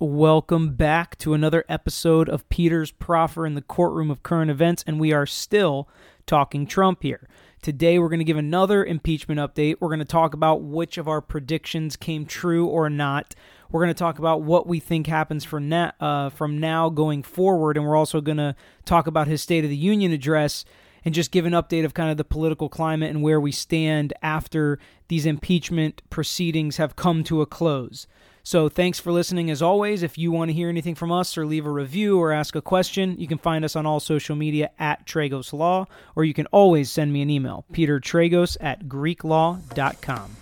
[0.00, 4.98] welcome back to another episode of Peter's Proffer in the courtroom of current events, and
[4.98, 5.90] we are still
[6.24, 7.28] talking Trump here.
[7.60, 9.76] Today, we're going to give another impeachment update.
[9.78, 13.34] We're going to talk about which of our predictions came true or not.
[13.70, 17.22] We're going to talk about what we think happens for na- uh, from now going
[17.22, 18.56] forward, and we're also going to
[18.86, 20.64] talk about his State of the Union address
[21.04, 24.14] and just give an update of kind of the political climate and where we stand
[24.22, 24.78] after
[25.08, 28.06] these impeachment proceedings have come to a close.
[28.42, 30.02] So thanks for listening as always.
[30.02, 32.62] If you want to hear anything from us or leave a review or ask a
[32.62, 36.46] question, you can find us on all social media at Tragos Law, or you can
[36.46, 40.36] always send me an email, Peter Tragos at GreekLaw.com.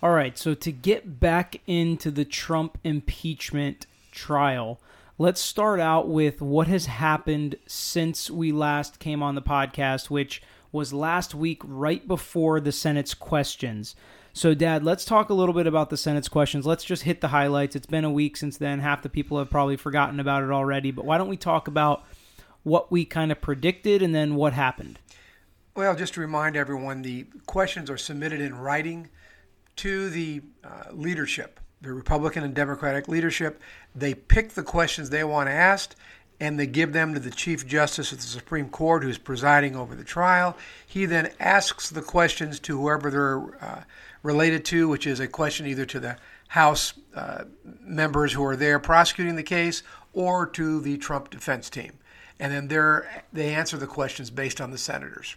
[0.00, 4.78] All right, so to get back into the Trump impeachment trial,
[5.18, 10.40] let's start out with what has happened since we last came on the podcast, which
[10.70, 13.96] was last week right before the Senate's questions.
[14.32, 16.66] So, Dad, let's talk a little bit about the Senate's questions.
[16.66, 17.74] Let's just hit the highlights.
[17.74, 18.78] It's been a week since then.
[18.78, 22.04] Half the people have probably forgotten about it already, but why don't we talk about
[22.62, 25.00] what we kind of predicted and then what happened?
[25.74, 29.08] Well, just to remind everyone, the questions are submitted in writing
[29.76, 33.60] to the uh, leadership, the Republican and Democratic leadership.
[33.94, 35.96] They pick the questions they want asked
[36.40, 39.94] and they give them to the Chief Justice of the Supreme Court who's presiding over
[39.94, 40.56] the trial.
[40.86, 43.82] He then asks the questions to whoever they're uh,
[44.22, 46.16] related to, which is a question either to the
[46.48, 47.44] House uh,
[47.82, 49.82] members who are there prosecuting the case
[50.14, 51.92] or to the Trump defense team.
[52.40, 55.36] And then they answer the questions based on the senators.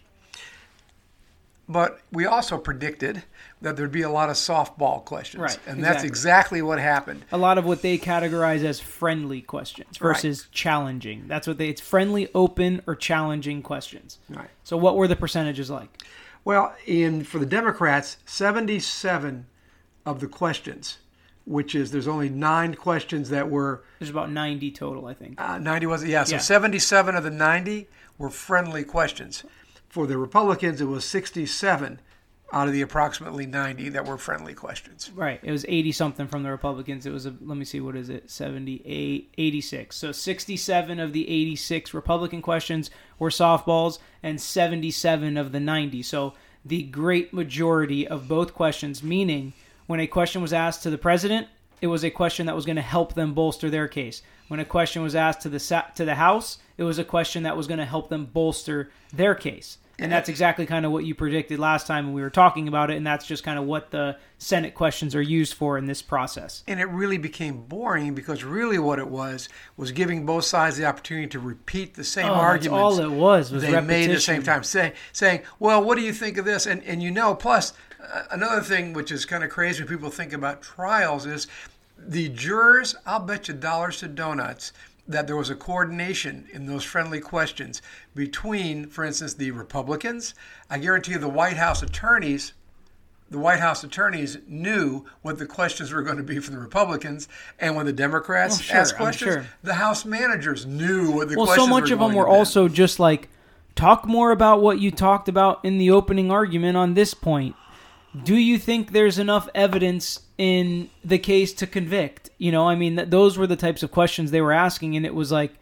[1.72, 3.22] But we also predicted
[3.62, 5.40] that there'd be a lot of softball questions.
[5.42, 5.82] Right, And exactly.
[5.82, 7.24] that's exactly what happened.
[7.32, 11.24] A lot of what they categorize as friendly questions versus challenging.
[11.28, 14.18] That's what they it's friendly, open, or challenging questions.
[14.28, 14.48] Right.
[14.64, 16.02] So what were the percentages like?
[16.44, 19.46] Well, in for the Democrats, 77
[20.04, 20.98] of the questions,
[21.44, 25.40] which is there's only nine questions that were There's about 90 total, I think.
[25.40, 26.40] uh, 90 was yeah, so Yeah.
[26.40, 27.88] 77 of the 90
[28.18, 29.44] were friendly questions.
[29.92, 32.00] For the Republicans, it was 67
[32.50, 35.10] out of the approximately 90 that were friendly questions.
[35.14, 35.38] Right.
[35.42, 37.04] It was 80 something from the Republicans.
[37.04, 38.30] It was a let me see what is it?
[38.30, 39.94] 78 86.
[39.94, 46.02] So 67 of the 86 Republican questions were softballs and 77 of the 90.
[46.04, 46.32] So
[46.64, 49.52] the great majority of both questions meaning
[49.86, 51.48] when a question was asked to the president,
[51.82, 54.22] it was a question that was going to help them bolster their case.
[54.48, 57.58] When a question was asked to the to the House, it was a question that
[57.58, 59.76] was going to help them bolster their case.
[60.02, 62.90] And that's exactly kind of what you predicted last time when we were talking about
[62.90, 66.02] it, and that's just kind of what the Senate questions are used for in this
[66.02, 66.64] process.
[66.66, 70.84] And it really became boring because really what it was was giving both sides the
[70.84, 72.82] opportunity to repeat the same Oh, that's arguments.
[72.82, 76.02] all it was, was they made at the same time, saying, saying, "Well, what do
[76.04, 79.44] you think of this?" And and you know, plus uh, another thing which is kind
[79.44, 81.46] of crazy when people think about trials is
[81.96, 82.96] the jurors.
[83.06, 84.72] I'll bet you dollars to donuts
[85.08, 87.82] that there was a coordination in those friendly questions
[88.14, 90.34] between, for instance, the Republicans.
[90.70, 92.52] I guarantee you, the White House attorneys
[93.32, 97.28] the White House attorneys knew what the questions were going to be from the Republicans,
[97.58, 99.46] and when the Democrats Oh, sure, asked questions, sure.
[99.62, 102.30] the House managers knew what the questions were Well, so much of them were be.
[102.30, 103.30] also just like,
[103.74, 107.56] talk more about what you talked about in the opening argument on this point.
[108.22, 112.28] Do you think there's enough evidence in the case to convict?
[112.36, 115.06] You know, I mean, th- those were the types of questions they were asking, and
[115.06, 115.54] it was like,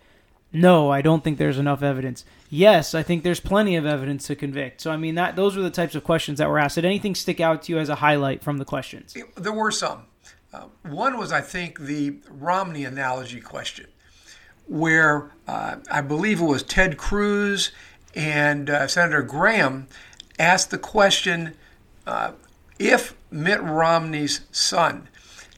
[0.54, 2.24] no, I don't think there's enough evidence.
[2.48, 4.80] Yes, I think there's plenty of evidence to convict.
[4.80, 6.76] So, I mean, that those were the types of questions that were asked.
[6.76, 9.14] Did anything stick out to you as a highlight from the questions?
[9.36, 10.04] There were some.
[10.50, 13.86] Uh, one was, I think, the Romney analogy question,
[14.66, 17.70] where uh, I believe it was Ted Cruz
[18.14, 19.88] and uh, Senator Graham
[20.38, 21.52] asked the question
[22.06, 22.32] uh,
[22.78, 25.08] if Mitt Romney's son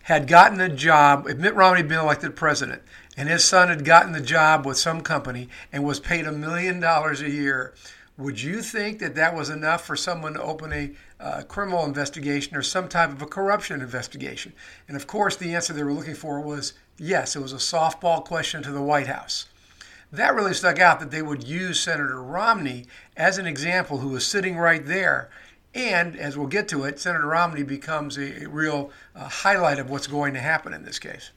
[0.05, 2.83] had gotten a job, if Mitt Romney had been elected president,
[3.17, 6.81] and his son had gotten the job with some company and was paid a million
[6.81, 7.75] dollars a year,
[8.19, 10.91] would you think that that was enough for someone to open a
[11.21, 14.53] uh, criminal investigation or some type of a corruption investigation?
[14.87, 18.25] And of course, the answer they were looking for was yes, it was a softball
[18.25, 19.47] question to the White House.
[20.13, 22.87] That really stuck out that they would use Senator Romney
[23.17, 25.31] as an example who was sitting right there.
[25.75, 29.89] And as we'll get to it, Senator Romney becomes a, a real uh, highlight of
[29.89, 31.31] what's going to happen in this case.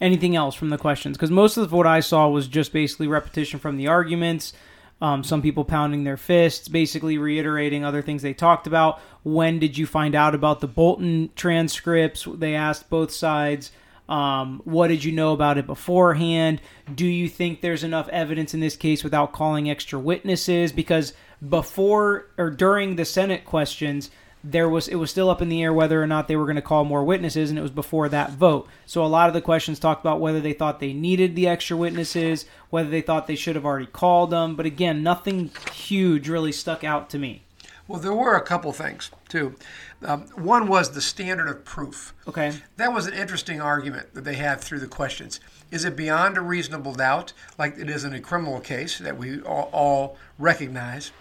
[0.00, 3.58] anything else from the questions because most of what I saw was just basically repetition
[3.58, 4.52] from the arguments.
[5.00, 9.00] Um, some people pounding their fists, basically reiterating other things they talked about.
[9.22, 12.26] When did you find out about the Bolton transcripts?
[12.34, 13.70] They asked both sides.
[14.08, 16.60] Um, what did you know about it beforehand?
[16.92, 20.72] Do you think there's enough evidence in this case without calling extra witnesses?
[20.72, 21.12] Because
[21.46, 24.10] before or during the Senate questions,
[24.44, 26.56] there was it was still up in the air whether or not they were going
[26.56, 28.68] to call more witnesses and it was before that vote.
[28.86, 31.76] So a lot of the questions talked about whether they thought they needed the extra
[31.76, 36.52] witnesses whether they thought they should have already called them but again nothing huge really
[36.52, 37.42] stuck out to me.
[37.88, 39.56] Well there were a couple things too.
[40.02, 42.14] Um, one was the standard of proof.
[42.28, 42.52] Okay.
[42.76, 45.40] That was an interesting argument that they had through the questions
[45.70, 49.40] is it beyond a reasonable doubt like it is in a criminal case that we
[49.42, 51.12] all, all recognize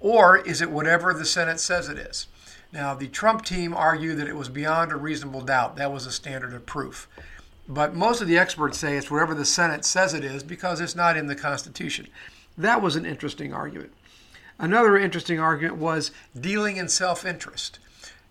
[0.00, 2.26] or is it whatever the senate says it is
[2.72, 5.76] now, the Trump team argued that it was beyond a reasonable doubt.
[5.76, 7.08] That was a standard of proof.
[7.68, 10.94] But most of the experts say it's whatever the Senate says it is because it's
[10.94, 12.08] not in the Constitution.
[12.58, 13.92] That was an interesting argument.
[14.58, 17.78] Another interesting argument was dealing in self interest.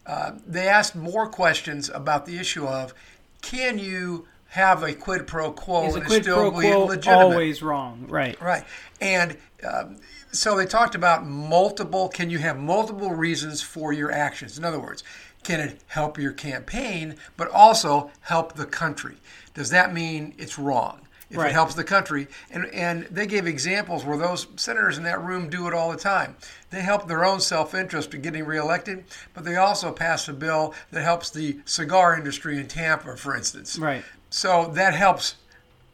[0.05, 2.93] Uh, they asked more questions about the issue of
[3.41, 7.23] can you have a quid pro quo Is and quid still pro quo legitimate?
[7.33, 8.63] always wrong right Right.
[9.01, 9.35] And
[9.69, 9.97] um,
[10.31, 14.57] so they talked about multiple, can you have multiple reasons for your actions?
[14.57, 15.03] In other words,
[15.43, 19.17] can it help your campaign, but also help the country?
[19.53, 21.01] Does that mean it's wrong?
[21.29, 21.49] If Right.
[21.49, 25.49] it helps the country, and, and they gave examples where those senators in that room
[25.49, 26.35] do it all the time.
[26.69, 30.73] They help their own self interest in getting reelected, but they also pass a bill
[30.91, 33.77] that helps the cigar industry in Tampa, for instance.
[33.79, 34.03] right
[34.35, 35.35] So that helps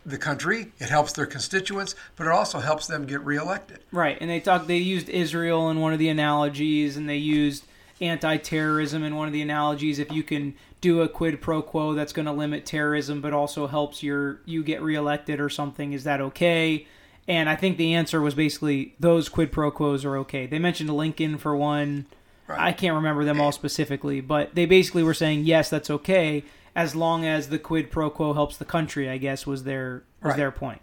[0.04, 3.82] the country, it helps their constituents, but it also helps them get reelected.
[3.92, 4.68] Right, and they talked.
[4.68, 7.66] They used Israel in one of the analogies, and they used
[8.02, 10.00] anti-terrorism in one of the analogies.
[10.00, 13.68] If you can do a quid pro quo that's going to limit terrorism, but also
[13.68, 16.88] helps your you get reelected or something, is that okay?
[17.28, 20.48] And I think the answer was basically those quid pro quos are okay.
[20.48, 22.08] They mentioned Lincoln for one.
[22.48, 22.60] Right.
[22.60, 26.44] I can't remember them all specifically, but they basically were saying yes, that's okay
[26.76, 29.10] as long as the quid pro quo helps the country.
[29.10, 30.38] I guess was their was Right.
[30.38, 30.82] their point.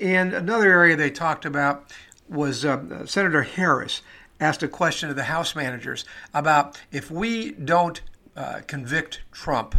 [0.00, 1.92] And another area they talked about
[2.28, 4.02] was um, Senator Harris
[4.38, 8.00] asked a question of the House managers about if we don't
[8.36, 9.74] uh, convict Trump,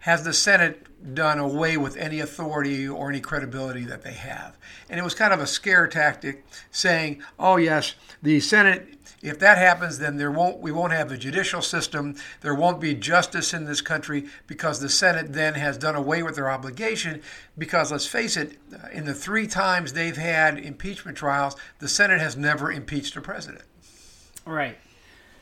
[0.00, 4.56] has the Senate done away with any authority or any credibility that they have?
[4.88, 8.88] And it was kind of a scare tactic saying, oh, yes, the Senate.
[9.24, 12.14] If that happens, then there won't we won't have a judicial system.
[12.42, 16.34] There won't be justice in this country because the Senate then has done away with
[16.36, 17.22] their obligation.
[17.56, 22.20] Because let's face it, uh, in the three times they've had impeachment trials, the Senate
[22.20, 23.64] has never impeached a president.
[24.44, 24.76] Right.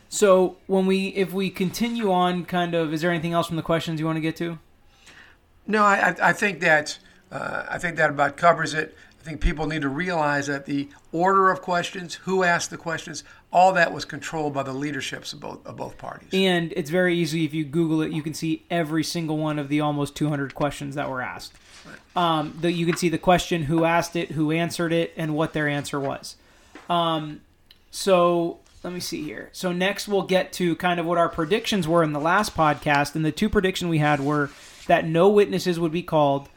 [0.09, 3.63] So when we if we continue on, kind of, is there anything else from the
[3.63, 4.61] questions you want to get to?
[5.67, 6.99] No, I, I- I think that
[7.33, 8.95] uh, I think that about covers it.
[9.21, 13.23] I think people need to realize that the order of questions, who asked the questions,
[13.53, 16.29] all that was controlled by the leaderships of both of both parties.
[16.33, 19.69] And it's very easy if you Google it, you can see every single one of
[19.69, 21.53] the almost 200 questions that were asked.
[22.15, 25.53] Um, the, you can see the question, who asked it, who answered it, and what
[25.53, 26.37] their answer was.
[26.89, 27.41] Um,
[27.91, 29.51] so let me see here.
[29.53, 33.15] So next we'll get to kind of what our predictions were in the last podcast,
[33.15, 34.51] and the two predictions we had were
[34.87, 36.49] that no witnesses would be called,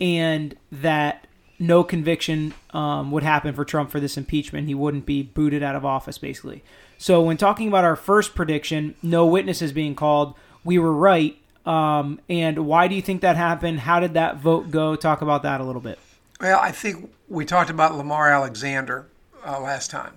[0.00, 1.26] and that
[1.62, 4.66] no conviction um, would happen for Trump for this impeachment.
[4.66, 6.64] He wouldn't be booted out of office, basically.
[6.98, 11.38] So when talking about our first prediction, no witnesses being called, we were right.
[11.64, 13.80] Um, and why do you think that happened?
[13.80, 14.96] How did that vote go?
[14.96, 15.98] Talk about that a little bit.
[16.40, 19.06] Well, I think we talked about Lamar Alexander
[19.46, 20.14] uh, last time,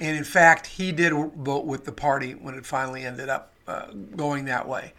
[0.00, 3.86] and in fact, he did vote with the party when it finally ended up uh,
[4.16, 4.92] going that way.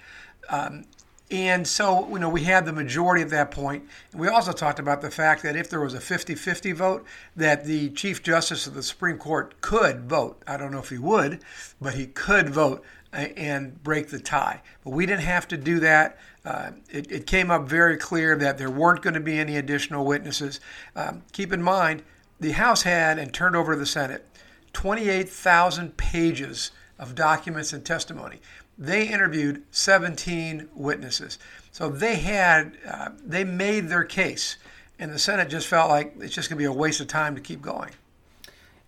[0.48, 0.86] Um,
[1.32, 3.88] and so, you know, we had the majority at that point.
[4.14, 7.06] We also talked about the fact that if there was a 50 50 vote,
[7.36, 10.42] that the Chief Justice of the Supreme Court could vote.
[10.48, 11.42] I don't know if he would,
[11.80, 12.84] but he could vote
[13.14, 14.62] uh, and break the tie.
[14.84, 16.18] But we didn't have to do that.
[16.44, 20.06] Uh, it, it came up very clear that there weren't going to be any additional
[20.06, 20.60] witnesses.
[20.96, 22.02] Um, keep in mind,
[22.40, 24.26] the House had and turned over to the Senate
[24.74, 28.40] 28,000 pages of documents and testimony.
[28.80, 31.38] They interviewed 17 witnesses.
[31.72, 34.56] So they had, uh, they made their case.
[34.98, 37.36] And the Senate just felt like it's just going to be a waste of time
[37.36, 37.92] to keep going.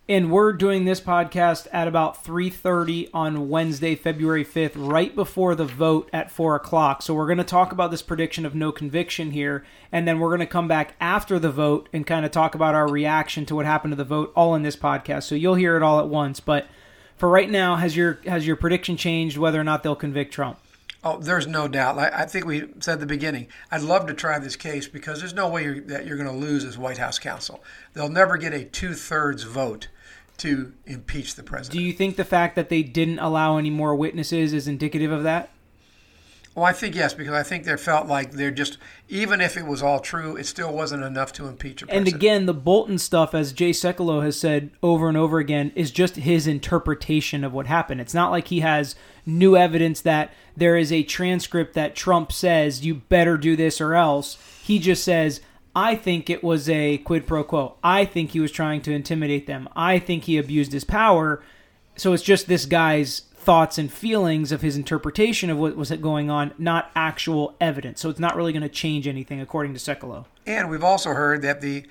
[0.08, 5.64] and we're doing this podcast at about 3.30 on wednesday february 5th right before the
[5.64, 9.30] vote at 4 o'clock so we're going to talk about this prediction of no conviction
[9.30, 12.56] here and then we're going to come back after the vote and kind of talk
[12.56, 15.54] about our reaction to what happened to the vote all in this podcast so you'll
[15.54, 16.66] hear it all at once but
[17.16, 20.58] for right now has your has your prediction changed whether or not they'll convict trump
[21.04, 21.98] Oh, there's no doubt.
[21.98, 25.18] I, I think we said at the beginning, I'd love to try this case because
[25.18, 27.62] there's no way you're, that you're going to lose as White House counsel.
[27.92, 29.88] They'll never get a two thirds vote
[30.38, 31.78] to impeach the president.
[31.78, 35.22] do you think the fact that they didn't allow any more witnesses is indicative of
[35.22, 35.50] that
[36.54, 38.76] Well, I think yes, because I think they felt like they're just
[39.08, 42.44] even if it was all true, it still wasn't enough to impeach a And again,
[42.44, 46.46] the Bolton stuff, as Jay Sekulow has said over and over again, is just his
[46.46, 48.02] interpretation of what happened.
[48.02, 48.94] It's not like he has
[49.24, 53.94] new evidence that there is a transcript that Trump says you better do this or
[53.94, 54.36] else.
[54.62, 55.40] He just says,
[55.74, 57.76] I think it was a quid pro quo.
[57.82, 59.68] I think he was trying to intimidate them.
[59.74, 61.42] I think he abused his power.
[61.96, 66.30] So it's just this guy's thoughts and feelings of his interpretation of what was going
[66.30, 68.00] on, not actual evidence.
[68.00, 70.26] So it's not really going to change anything, according to Sekulow.
[70.46, 71.84] And we've also heard that the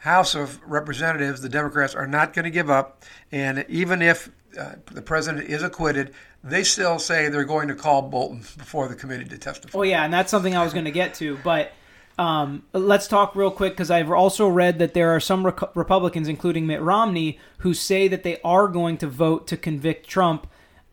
[0.00, 3.04] House of Representatives, the Democrats, are not going to give up.
[3.32, 8.02] And even if uh, the president is acquitted, they still say they're going to call
[8.02, 9.78] Bolton before the committee to testify.
[9.78, 11.72] Oh yeah, and that's something I was going to get to, but
[12.18, 16.28] um, let's talk real quick because I've also read that there are some Re- Republicans,
[16.28, 20.46] including Mitt Romney, who say that they are going to vote to convict Trump,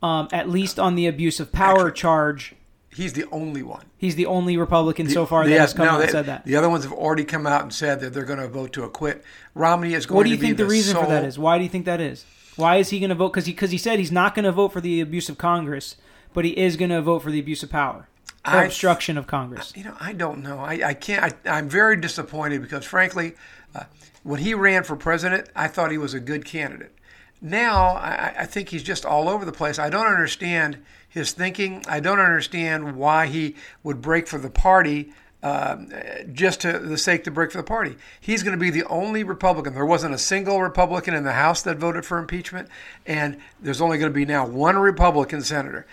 [0.04, 2.56] um, at least on the abuse of power Actually- charge.
[2.90, 3.86] He's the only one.
[3.98, 6.46] He's the only Republican so far that Yes, has come no, out and said that.
[6.46, 8.84] The other ones have already come out and said that they're going to vote to
[8.84, 9.24] acquit.
[9.54, 11.38] Romney is going What do you think the reason for that is?
[11.38, 12.26] Why do you think that is?
[12.56, 13.34] Why is he going to vote?
[13.34, 15.96] Because he because he said he's not going to vote for the abuse of Congress,
[16.34, 18.08] but he is going to vote for the abuse of power
[18.44, 19.74] I- obstruction of Congress.
[19.76, 20.58] You know, I don't know.
[20.60, 21.36] I, I can't.
[21.46, 23.36] I, I'm very disappointed because, frankly,
[23.76, 23.84] uh,
[24.24, 26.94] when he ran for president, I thought he was a good candidate.
[27.42, 29.78] Now, I, I think he's just all over the place.
[29.78, 31.84] I don't understand his thinking.
[31.88, 35.14] I don't understand why he would break for the party
[35.44, 35.92] um,
[36.34, 37.96] just to the sake to break for the party.
[38.20, 39.76] He's going to be the only Republican.
[39.76, 42.70] There wasn't a single Republican in the House that voted for impeachment,
[43.06, 45.86] and there's only going to be now one Republican senator.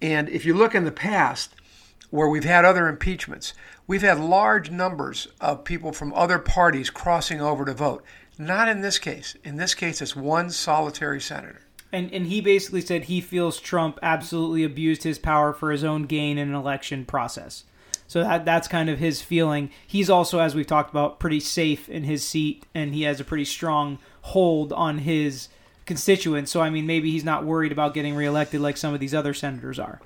[0.00, 1.54] And if you look in the past,
[2.10, 3.54] where we've had other impeachments,
[3.86, 8.04] we've had large numbers of people from other parties crossing over to vote.
[8.46, 9.36] Not in this case.
[9.44, 11.60] In this case, it's one solitary senator.
[11.92, 16.04] And and he basically said he feels Trump absolutely abused his power for his own
[16.04, 17.64] gain in an election process.
[18.08, 19.70] So that that's kind of his feeling.
[19.86, 23.24] He's also, as we've talked about, pretty safe in his seat, and he has a
[23.24, 25.48] pretty strong hold on his
[25.86, 26.50] constituents.
[26.50, 29.34] So I mean, maybe he's not worried about getting reelected like some of these other
[29.34, 30.00] senators are.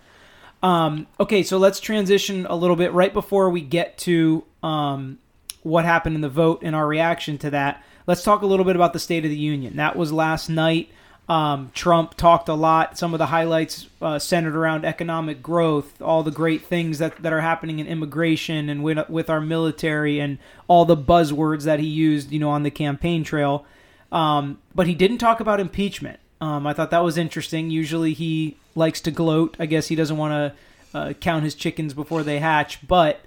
[0.62, 5.18] Um, okay, so let's transition a little bit right before we get to um,
[5.62, 7.82] what happened in the vote and our reaction to that.
[8.06, 9.76] Let's talk a little bit about the State of the Union.
[9.76, 10.90] That was last night.
[11.28, 12.96] Um, Trump talked a lot.
[12.96, 17.32] Some of the highlights uh, centered around economic growth, all the great things that, that
[17.32, 21.86] are happening in immigration and with, with our military, and all the buzzwords that he
[21.86, 23.66] used, you know, on the campaign trail.
[24.12, 26.20] Um, but he didn't talk about impeachment.
[26.40, 27.70] Um, I thought that was interesting.
[27.70, 29.56] Usually he likes to gloat.
[29.58, 30.54] I guess he doesn't want
[30.92, 32.86] to uh, count his chickens before they hatch.
[32.86, 33.20] But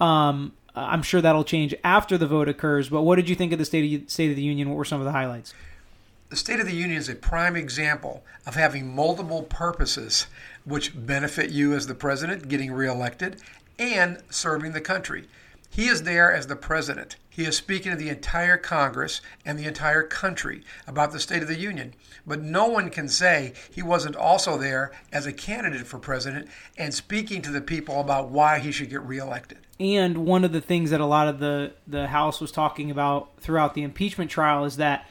[0.00, 2.88] um, Uh, I'm sure that'll change after the vote occurs.
[2.88, 4.68] But what did you think of the State of, State of the Union?
[4.68, 5.54] What were some of the highlights?
[6.30, 10.26] The State of the Union is a prime example of having multiple purposes
[10.64, 13.40] which benefit you as the president, getting reelected,
[13.78, 15.24] and serving the country.
[15.70, 17.16] He is there as the president.
[17.28, 21.48] He is speaking to the entire Congress and the entire country about the State of
[21.48, 21.94] the Union.
[22.24, 26.94] But no one can say he wasn't also there as a candidate for president and
[26.94, 29.58] speaking to the people about why he should get reelected.
[29.80, 33.30] And one of the things that a lot of the, the House was talking about
[33.40, 35.08] throughout the impeachment trial is that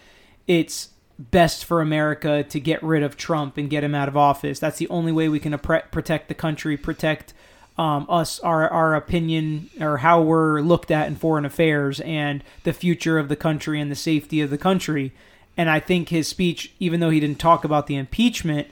[0.47, 0.89] it's
[1.19, 4.59] best for America to get rid of Trump and get him out of office.
[4.59, 7.33] That's the only way we can protect the country, protect
[7.77, 12.73] um, us, our our opinion, or how we're looked at in foreign affairs, and the
[12.73, 15.11] future of the country and the safety of the country.
[15.57, 18.67] And I think his speech, even though he didn't talk about the impeachment,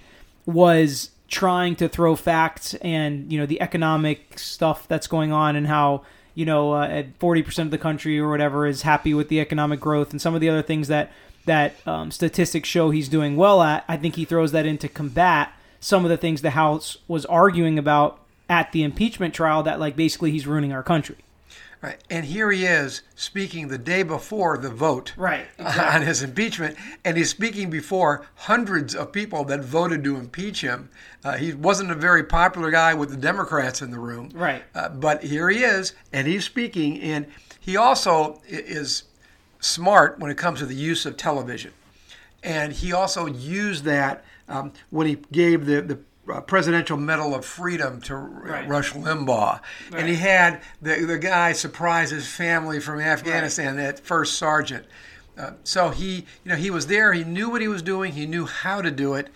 [0.45, 5.65] was trying to throw facts and you know the economic stuff that's going on and
[5.65, 6.03] how
[6.35, 9.79] you know uh, forty percent of the country or whatever is happy with the economic
[9.79, 11.09] growth and some of the other things that
[11.45, 13.83] that um, statistics show he's doing well at.
[13.87, 17.25] I think he throws that in to combat some of the things the House was
[17.25, 21.15] arguing about at the impeachment trial that like basically he's ruining our country.
[21.81, 21.97] Right.
[22.11, 27.17] And here he is speaking the day before the vote Right, on his impeachment, and
[27.17, 30.89] he's speaking before hundreds of people that voted to impeach him.
[31.23, 34.29] Uh, he wasn't a very popular guy with the Democrats in the room.
[34.33, 34.63] Right.
[34.75, 37.25] Uh, but here he is, and he's speaking, and
[37.59, 39.03] he also is
[39.59, 41.73] smart when it comes to the use of television.
[42.43, 45.99] And he also used that um, when he gave the, the
[46.47, 48.67] Presidential Medal of Freedom to Right.
[48.67, 49.59] Rush Limbaugh.
[49.93, 54.85] And he had the, the guy surprise his family from Afghanistan, that first sergeant.
[55.37, 57.13] Uh, so he, you know, he was there.
[57.13, 58.13] He knew what he was doing.
[58.13, 59.29] He knew how to do it,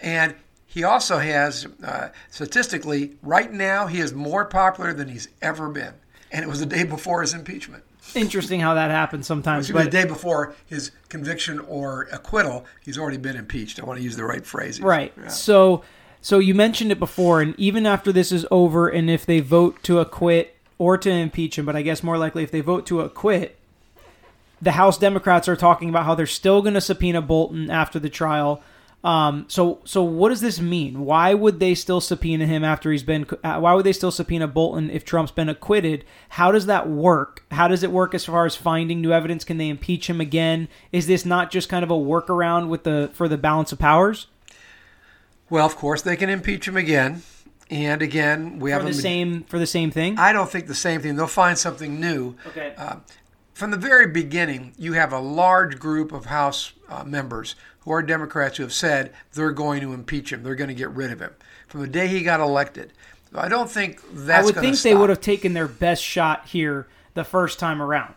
[0.00, 0.34] and
[0.66, 5.92] he also has, uh, statistically, right now, he is more popular than he's ever been.
[6.32, 7.84] And it was the day before his impeachment.
[8.14, 9.70] Interesting how that happens sometimes.
[9.70, 13.80] But the day before his conviction or acquittal, he's already been impeached.
[13.80, 14.80] I want to use the right phrase.
[14.80, 15.12] Right.
[15.16, 15.28] Yeah.
[15.28, 15.84] So
[16.22, 19.82] So you mentioned it before, and even after this is over, and if they vote
[19.82, 23.00] to acquit or to impeach him, but I guess more likely if they vote to
[23.00, 23.58] acquit,
[24.62, 28.08] the House Democrats are talking about how they're still going to subpoena Bolton after the
[28.08, 28.62] trial.
[29.02, 31.04] Um, so, so what does this mean?
[31.04, 33.26] Why would they still subpoena him after he's been?
[33.42, 36.04] Uh, why would they still subpoena Bolton if Trump's been acquitted?
[36.28, 37.44] How does that work?
[37.50, 39.42] How does it work as far as finding new evidence?
[39.42, 40.68] Can they impeach him again?
[40.92, 44.28] Is this not just kind of a workaround with the for the balance of powers?
[45.52, 47.24] Well, of course they can impeach him again,
[47.68, 50.18] and again we for have the same for the same thing.
[50.18, 51.16] I don't think the same thing.
[51.16, 52.36] They'll find something new.
[52.46, 52.72] Okay.
[52.78, 52.96] Uh,
[53.52, 58.00] from the very beginning, you have a large group of House uh, members who are
[58.00, 60.42] Democrats who have said they're going to impeach him.
[60.42, 61.34] They're going to get rid of him
[61.68, 62.94] from the day he got elected.
[63.34, 64.44] I don't think that's.
[64.44, 64.84] I would think stop.
[64.84, 68.14] they would have taken their best shot here the first time around.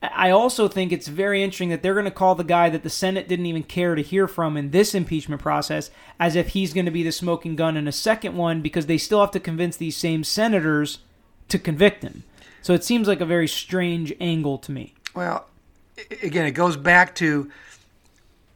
[0.00, 2.90] I also think it's very interesting that they're going to call the guy that the
[2.90, 5.90] Senate didn't even care to hear from in this impeachment process
[6.20, 8.98] as if he's going to be the smoking gun in a second one because they
[8.98, 11.00] still have to convince these same senators
[11.48, 12.22] to convict him.
[12.62, 14.94] So it seems like a very strange angle to me.
[15.14, 15.46] Well,
[16.22, 17.50] again, it goes back to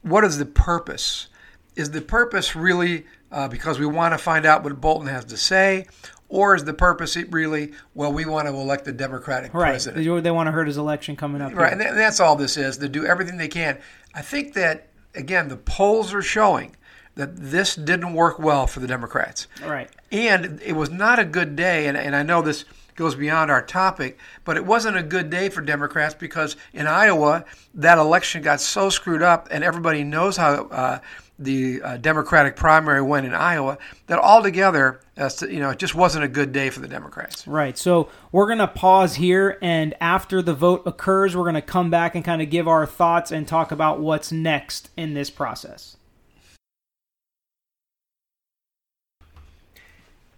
[0.02, 1.28] what is the purpose?
[1.74, 5.36] Is the purpose really uh, because we want to find out what Bolton has to
[5.36, 5.86] say,
[6.32, 9.54] or is the purpose really well we want to elect a Democratic president.
[9.54, 10.02] right.
[10.02, 10.24] president?
[10.24, 11.54] They want to hurt his election coming up.
[11.54, 11.88] Right, here.
[11.88, 12.78] and that's all this is.
[12.78, 13.78] To do everything they can.
[14.14, 16.74] I think that again, the polls are showing
[17.16, 19.46] that this didn't work well for the Democrats.
[19.62, 21.86] Right, and it was not a good day.
[21.86, 25.48] And, and I know this goes beyond our topic, but it wasn't a good day
[25.48, 27.44] for Democrats because in Iowa,
[27.74, 30.98] that election got so screwed up, and everybody knows how uh,
[31.38, 36.24] the uh, Democratic primary went in Iowa, that altogether, uh, you know, it just wasn't
[36.24, 37.46] a good day for the Democrats.
[37.46, 37.76] Right.
[37.76, 41.90] So we're going to pause here, and after the vote occurs, we're going to come
[41.90, 45.96] back and kind of give our thoughts and talk about what's next in this process.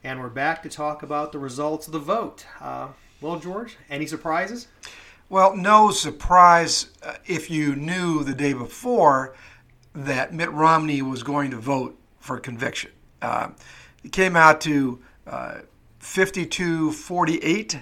[0.04, 2.44] And we're back to talk about the results of the vote.
[2.61, 2.88] Uh,
[3.23, 4.68] well, George, any surprises?
[5.30, 9.34] Well, no surprise uh, if you knew the day before
[9.94, 12.90] that Mitt Romney was going to vote for conviction.
[13.23, 13.52] Uh,
[14.04, 15.61] it came out to uh,
[16.00, 17.78] 52 48,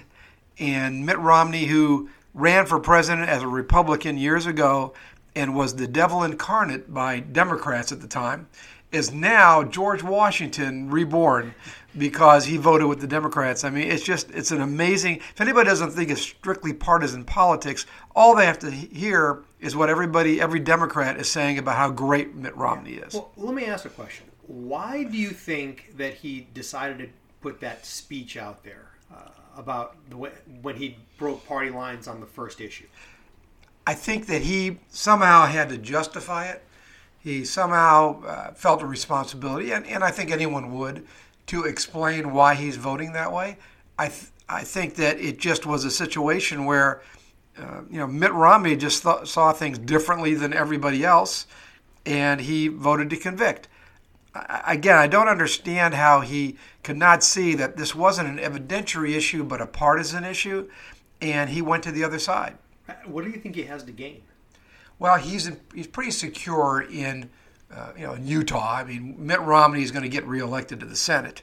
[0.59, 4.93] and Mitt Romney, who ran for president as a Republican years ago
[5.35, 8.47] and was the devil incarnate by Democrats at the time,
[8.91, 11.55] is now George Washington reborn
[11.97, 13.63] because he voted with the Democrats.
[13.63, 15.17] I mean, it's just it's an amazing.
[15.17, 19.89] If anybody doesn't think it's strictly partisan politics, all they have to hear is what
[19.89, 23.13] everybody, every Democrat is saying about how great Mitt Romney is.
[23.13, 24.27] Well, let me ask a question.
[24.45, 27.07] Why do you think that he decided to
[27.41, 32.19] put that speech out there uh, about the way, when he broke party lines on
[32.19, 32.85] the first issue?
[33.85, 36.63] I think that he somehow had to justify it.
[37.19, 41.05] He somehow uh, felt a responsibility, and, and I think anyone would,
[41.47, 43.57] to explain why he's voting that way.
[43.97, 47.01] I th- I think that it just was a situation where,
[47.57, 51.47] uh, you know, Mitt Romney just th- saw things differently than everybody else,
[52.05, 53.69] and he voted to convict.
[54.67, 59.43] Again, I don't understand how he could not see that this wasn't an evidentiary issue
[59.43, 60.69] but a partisan issue,
[61.21, 62.57] and he went to the other side.
[63.05, 64.21] What do you think he has to gain?
[64.99, 67.29] Well, he's he's pretty secure in
[67.73, 68.75] uh, you know in Utah.
[68.75, 71.41] I mean, Mitt Romney is going to get reelected to the Senate,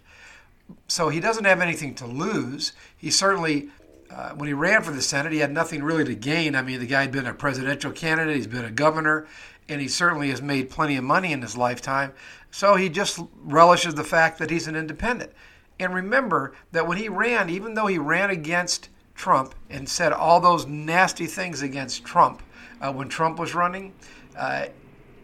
[0.89, 2.73] so he doesn't have anything to lose.
[2.97, 3.71] He certainly.
[4.11, 6.57] Uh, when he ran for the Senate, he had nothing really to gain.
[6.57, 9.29] I mean, the guy had been a presidential candidate, he's been a governor,
[9.69, 12.13] and he certainly has made plenty of money in his lifetime.
[12.51, 15.31] So he just relishes the fact that he's an independent.
[15.79, 18.89] And remember that when he ran, even though he ran against
[19.21, 22.43] Trump and said all those nasty things against Trump,
[22.81, 23.93] uh, when Trump was running,
[24.35, 24.65] uh,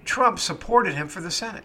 [0.04, 1.64] Trump supported him for the Senate.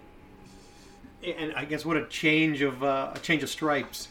[1.23, 4.07] And I guess what a change of uh, a change of stripes.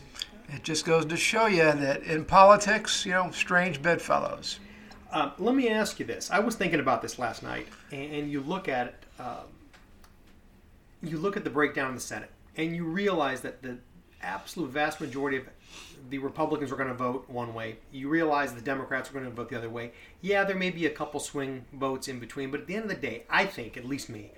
[0.51, 4.61] It just goes to show you that in politics, you know, strange bedfellows.
[5.11, 6.31] Uh, let me ask you this.
[6.31, 9.05] I was thinking about this last night, and, and you look at it.
[9.19, 9.49] Um,
[11.03, 13.79] you look at the breakdown in the Senate, and you realize that the
[14.21, 15.49] absolute vast majority of
[16.09, 17.79] the Republicans were going to vote one way.
[17.93, 19.93] You realize the Democrats were going to vote the other way.
[20.21, 22.91] Yeah, there may be a couple swing votes in between, but at the end of
[22.91, 24.33] the day, I think, at least me,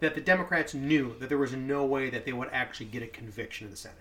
[0.00, 3.06] that the Democrats knew that there was no way that they would actually get a
[3.06, 3.98] conviction in the Senate.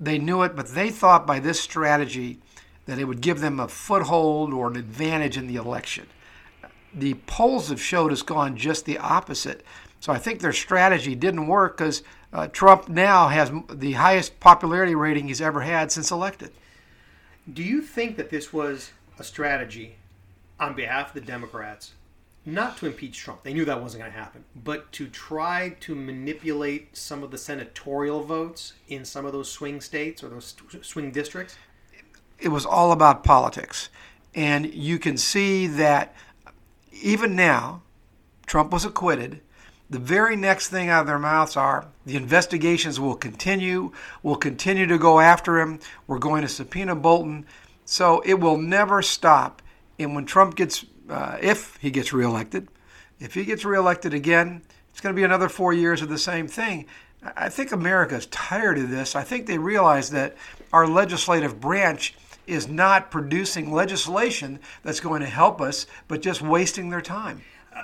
[0.00, 2.40] They knew it, but they thought by this strategy
[2.86, 6.06] that it would give them a foothold or an advantage in the election.
[6.94, 9.64] The polls have showed it's gone just the opposite.
[10.00, 14.94] So I think their strategy didn't work because uh, Trump now has the highest popularity
[14.94, 16.50] rating he's ever had since elected.
[17.52, 19.96] Do you think that this was a strategy
[20.60, 21.92] on behalf of the Democrats,
[22.44, 23.42] not to impeach Trump.
[23.42, 27.38] They knew that wasn't going to happen, but to try to manipulate some of the
[27.38, 31.56] senatorial votes in some of those swing states or those swing districts.
[32.38, 33.88] It was all about politics.
[34.34, 36.14] And you can see that
[36.92, 37.82] even now,
[38.46, 39.40] Trump was acquitted.
[39.90, 43.92] The very next thing out of their mouths are the investigations will continue.
[44.22, 45.80] We'll continue to go after him.
[46.06, 47.46] We're going to subpoena Bolton.
[47.86, 49.62] So it will never stop.
[49.98, 52.68] And when Trump gets, uh, if he gets reelected,
[53.18, 56.48] if he gets reelected again, it's going to be another four years of the same
[56.48, 56.86] thing.
[57.36, 59.16] I think America is tired of this.
[59.16, 60.36] I think they realize that
[60.72, 62.14] our legislative branch
[62.46, 67.42] is not producing legislation that's going to help us, but just wasting their time.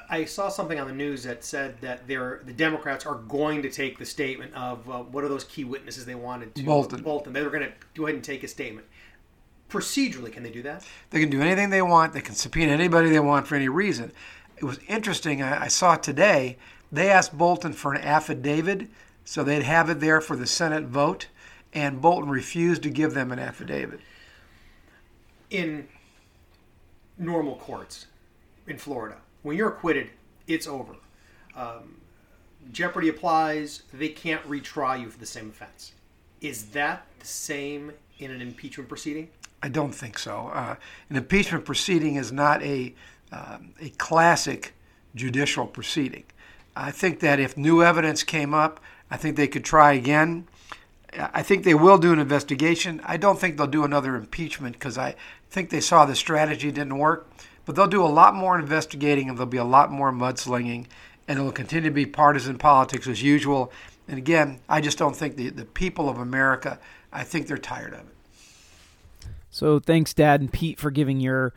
[0.08, 3.70] I saw something on the news that said that they're, the Democrats are going to
[3.70, 7.02] take the statement of uh, what are those key witnesses they wanted to Bolton.
[7.02, 7.32] Bolton.
[7.32, 8.86] They were going to go ahead and take a statement.
[9.68, 10.84] Procedurally, can they do that?
[11.10, 12.12] They can do anything they want.
[12.12, 14.12] They can subpoena anybody they want for any reason.
[14.56, 15.42] It was interesting.
[15.42, 16.58] I, I saw today
[16.90, 18.88] they asked Bolton for an affidavit
[19.24, 21.28] so they'd have it there for the Senate vote,
[21.72, 24.00] and Bolton refused to give them an affidavit.
[25.50, 25.88] In
[27.18, 28.06] normal courts
[28.66, 30.10] in Florida, when you're acquitted,
[30.48, 30.96] it's over.
[31.54, 32.00] Um,
[32.72, 33.82] jeopardy applies.
[33.92, 35.92] They can't retry you for the same offense.
[36.40, 39.28] Is that the same in an impeachment proceeding?
[39.62, 40.50] I don't think so.
[40.52, 40.76] Uh,
[41.08, 42.94] an impeachment proceeding is not a
[43.32, 44.74] um, a classic
[45.14, 46.24] judicial proceeding.
[46.76, 48.80] I think that if new evidence came up,
[49.10, 50.46] I think they could try again.
[51.16, 53.00] I think they will do an investigation.
[53.04, 55.14] I don't think they'll do another impeachment because I
[55.50, 57.28] think they saw the strategy didn't work.
[57.64, 60.86] But they'll do a lot more investigating and there'll be a lot more mudslinging
[61.26, 63.72] and it will continue to be partisan politics as usual.
[64.08, 66.78] And again, I just don't think the, the people of America,
[67.12, 69.26] I think they're tired of it.
[69.50, 71.54] So thanks, Dad and Pete, for giving your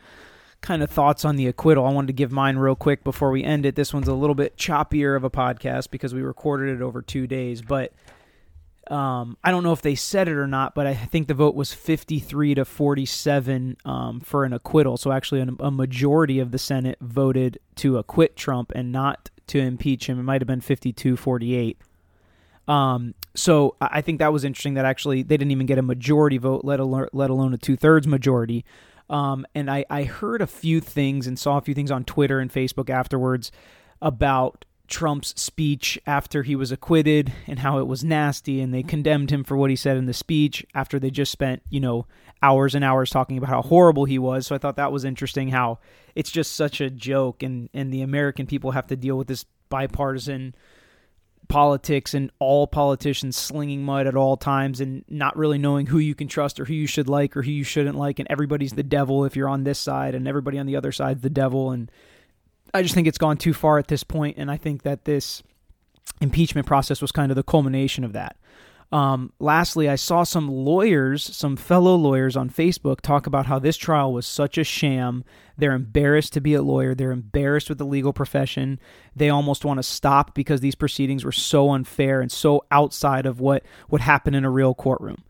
[0.62, 1.86] kind of thoughts on the acquittal.
[1.86, 3.76] I wanted to give mine real quick before we end it.
[3.76, 7.28] This one's a little bit choppier of a podcast because we recorded it over two
[7.28, 7.94] days, but
[8.92, 11.56] um, I don't know if they said it or not, but I think the vote
[11.56, 14.98] was 53 to 47 um, for an acquittal.
[14.98, 20.08] So actually, a, majority of the Senate voted to acquit Trump and not to impeach
[20.08, 20.20] him.
[20.20, 21.78] It might have been 52 48.
[22.68, 26.38] Um, so I think that was interesting that actually they didn't even get a majority
[26.38, 28.66] vote, let alone, let alone a two thirds majority.
[29.10, 32.40] Um, and I, I heard a few things and saw a few things on Twitter
[32.40, 33.52] and Facebook afterwards
[34.02, 39.32] about Trump's speech after he was acquitted and how it was nasty and they condemned
[39.32, 42.06] him for what he said in the speech after they just spent, you know,
[42.42, 44.48] hours and hours talking about how horrible he was.
[44.48, 45.80] So I thought that was interesting how
[46.16, 49.46] it's just such a joke and and the American people have to deal with this
[49.70, 50.56] bipartisan
[51.48, 56.14] politics and all politicians slinging mud at all times and not really knowing who you
[56.14, 58.84] can trust or who you should like or who you shouldn't like and everybody's the
[58.84, 61.90] devil if you're on this side and everybody on the other side's the devil and
[62.78, 65.44] I just think it's gone too far at this point, and I think that this
[66.22, 68.38] impeachment process was kind of the culmination of that.
[68.92, 73.76] Um, lastly, I saw some lawyers, some fellow lawyers on Facebook, talk about how this
[73.76, 75.26] trial was such a sham.
[75.58, 76.96] They're embarrassed to be a lawyer.
[76.96, 78.80] They're embarrassed with the legal profession.
[79.16, 83.42] They almost want to stop because these proceedings were so unfair and so outside of
[83.42, 85.24] what would happen in a real courtroom.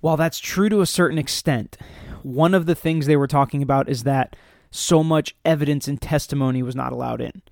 [0.00, 1.76] While that's true to a certain extent,
[2.22, 4.34] one of the things they were talking about is that
[4.72, 7.42] so much evidence and testimony was not allowed in.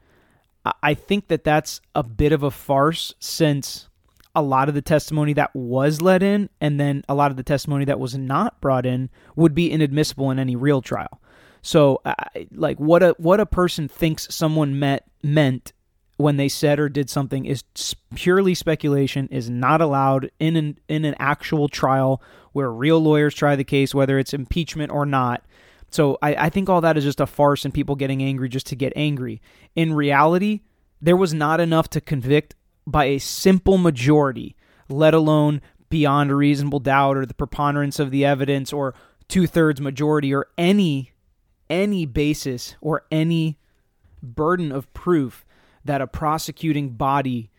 [0.83, 3.88] I think that that's a bit of a farce since
[4.35, 7.42] a lot of the testimony that was let in and then a lot of the
[7.42, 11.20] testimony that was not brought in would be inadmissible in any real trial.
[11.62, 12.00] So
[12.52, 15.72] like what a what a person thinks someone met meant
[16.16, 17.64] when they said or did something is
[18.14, 23.56] purely speculation is not allowed in an in an actual trial where real lawyers try
[23.56, 25.42] the case whether it's impeachment or not
[25.90, 28.66] so I, I think all that is just a farce and people getting angry just
[28.68, 29.42] to get angry.
[29.74, 30.61] In reality,
[31.00, 32.55] there was not enough to convict
[32.87, 34.57] by a simple majority,
[34.88, 38.94] let alone beyond a reasonable doubt or the preponderance of the evidence or
[39.29, 41.12] two thirds majority or any
[41.68, 43.57] any basis or any
[44.22, 45.44] burden of proof
[45.85, 47.50] that a prosecuting body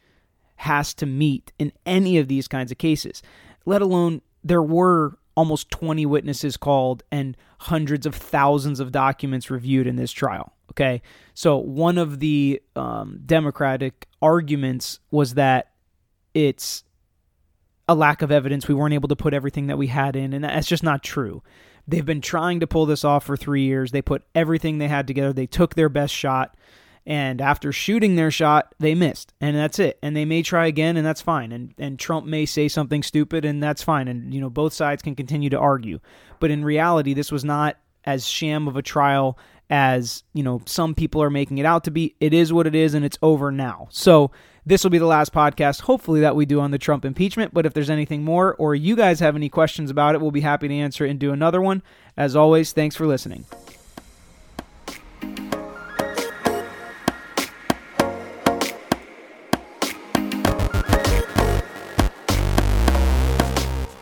[0.57, 3.23] has to meet in any of these kinds of cases.
[3.65, 9.87] Let alone there were almost 20 witnesses called and hundreds of thousands of documents reviewed
[9.87, 10.53] in this trial.
[10.69, 11.01] Okay.
[11.33, 15.71] So one of the um, Democratic arguments was that
[16.35, 16.83] it's
[17.87, 18.67] a lack of evidence.
[18.67, 21.41] We weren't able to put everything that we had in, and that's just not true.
[21.87, 23.91] They've been trying to pull this off for three years.
[23.91, 25.33] They put everything they had together.
[25.33, 26.55] They took their best shot.
[27.05, 29.33] And after shooting their shot, they missed.
[29.41, 29.97] And that's it.
[30.03, 31.51] And they may try again, and that's fine.
[31.51, 34.07] And and Trump may say something stupid, and that's fine.
[34.07, 35.99] And you know, both sides can continue to argue.
[36.39, 39.37] But in reality, this was not as sham of a trial
[39.69, 42.15] as you know some people are making it out to be.
[42.19, 43.87] It is what it is, and it's over now.
[43.89, 44.31] So
[44.65, 47.53] this will be the last podcast, hopefully, that we do on the Trump impeachment.
[47.53, 50.41] But if there's anything more, or you guys have any questions about it, we'll be
[50.41, 51.81] happy to answer it and do another one.
[52.15, 53.45] As always, thanks for listening.